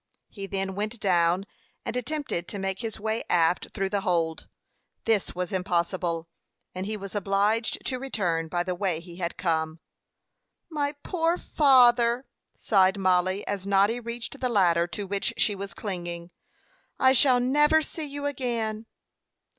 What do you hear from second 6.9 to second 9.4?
was obliged to return by the way he had